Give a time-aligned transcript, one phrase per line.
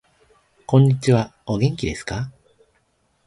[0.65, 1.31] こんにちは。
[1.45, 2.31] お元気ですか。